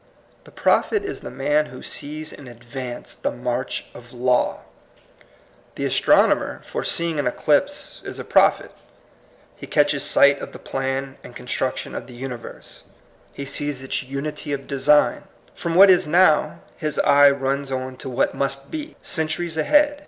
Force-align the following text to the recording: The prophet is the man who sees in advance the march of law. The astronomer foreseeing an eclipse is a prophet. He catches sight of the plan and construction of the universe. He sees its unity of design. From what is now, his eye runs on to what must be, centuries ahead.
The 0.45 0.51
prophet 0.51 1.05
is 1.05 1.21
the 1.21 1.29
man 1.29 1.67
who 1.67 1.83
sees 1.83 2.33
in 2.33 2.47
advance 2.47 3.13
the 3.13 3.29
march 3.29 3.85
of 3.93 4.11
law. 4.11 4.61
The 5.75 5.85
astronomer 5.85 6.63
foreseeing 6.65 7.19
an 7.19 7.27
eclipse 7.27 8.01
is 8.03 8.17
a 8.17 8.23
prophet. 8.23 8.71
He 9.55 9.67
catches 9.67 10.03
sight 10.03 10.39
of 10.41 10.53
the 10.53 10.57
plan 10.57 11.17
and 11.23 11.35
construction 11.35 11.93
of 11.93 12.07
the 12.07 12.15
universe. 12.15 12.81
He 13.33 13.45
sees 13.45 13.83
its 13.83 14.01
unity 14.01 14.51
of 14.53 14.65
design. 14.65 15.25
From 15.53 15.75
what 15.75 15.91
is 15.91 16.07
now, 16.07 16.61
his 16.77 16.97
eye 16.97 17.29
runs 17.29 17.71
on 17.71 17.95
to 17.97 18.09
what 18.09 18.33
must 18.33 18.71
be, 18.71 18.95
centuries 19.03 19.55
ahead. 19.55 19.99